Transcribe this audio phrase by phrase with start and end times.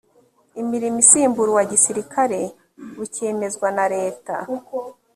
[0.61, 2.39] imirimo isimbura uwa gisirikare
[2.97, 4.35] bukemezwa na leta